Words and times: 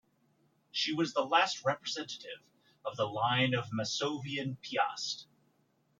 She 0.71 0.93
was 0.95 1.13
the 1.13 1.21
last 1.21 1.63
representative 1.63 2.41
of 2.83 2.97
the 2.97 3.05
line 3.05 3.53
of 3.53 3.69
Masovian-Piast. 3.69 5.25